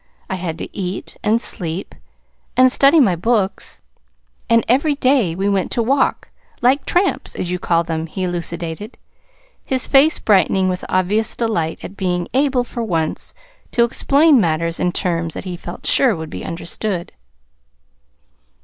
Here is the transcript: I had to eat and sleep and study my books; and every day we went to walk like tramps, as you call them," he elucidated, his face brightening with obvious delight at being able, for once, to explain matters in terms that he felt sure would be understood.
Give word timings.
I 0.31 0.33
had 0.35 0.57
to 0.57 0.75
eat 0.75 1.15
and 1.23 1.39
sleep 1.39 1.93
and 2.57 2.71
study 2.71 2.99
my 2.99 3.15
books; 3.15 3.81
and 4.49 4.65
every 4.67 4.95
day 4.95 5.35
we 5.35 5.47
went 5.47 5.69
to 5.73 5.83
walk 5.83 6.29
like 6.59 6.87
tramps, 6.87 7.35
as 7.35 7.51
you 7.51 7.59
call 7.59 7.83
them," 7.83 8.07
he 8.07 8.23
elucidated, 8.23 8.97
his 9.63 9.85
face 9.85 10.17
brightening 10.17 10.67
with 10.67 10.83
obvious 10.89 11.35
delight 11.35 11.83
at 11.83 11.95
being 11.97 12.27
able, 12.33 12.63
for 12.63 12.83
once, 12.83 13.35
to 13.73 13.83
explain 13.83 14.41
matters 14.41 14.79
in 14.79 14.91
terms 14.91 15.35
that 15.35 15.43
he 15.43 15.55
felt 15.55 15.85
sure 15.85 16.15
would 16.15 16.31
be 16.31 16.43
understood. 16.43 17.11